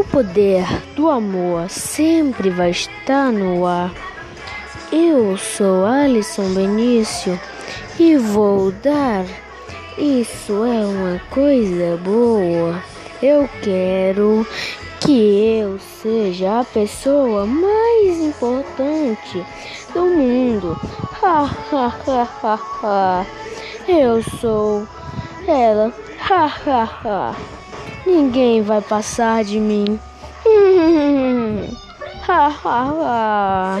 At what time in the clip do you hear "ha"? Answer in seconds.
21.22-21.42, 21.42-21.94, 22.06-22.28, 22.42-22.58, 22.82-23.26, 26.26-26.46, 26.46-26.84, 27.04-27.60, 32.26-32.48, 32.48-33.80